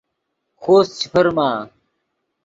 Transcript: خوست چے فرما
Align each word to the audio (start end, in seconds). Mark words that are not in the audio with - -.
خوست 0.61 0.91
چے 0.99 1.05
فرما 1.13 1.49